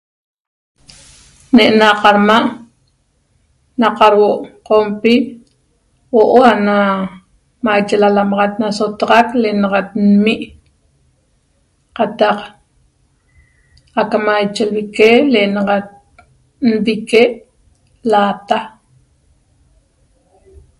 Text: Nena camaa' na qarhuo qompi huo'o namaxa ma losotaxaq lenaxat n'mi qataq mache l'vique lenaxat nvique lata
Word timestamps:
Nena 1.55 1.87
camaa' 2.01 2.45
na 3.79 3.87
qarhuo 3.97 4.33
qompi 4.67 5.13
huo'o 6.09 6.41
namaxa 6.65 7.95
ma 8.31 8.43
losotaxaq 8.59 9.27
lenaxat 9.41 9.87
n'mi 10.07 10.33
qataq 11.97 14.11
mache 14.25 14.63
l'vique 14.73 15.11
lenaxat 15.33 15.87
nvique 16.69 17.23
lata 18.11 18.59